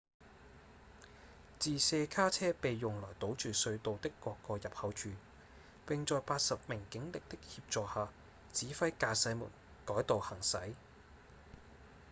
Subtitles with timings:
[1.59, 5.11] 自卸卡車被用來堵住隧道的各個入口處
[5.87, 8.09] 並在80名警力的協助下
[8.51, 9.51] 指揮駕駛們
[9.85, 10.73] 改道行駛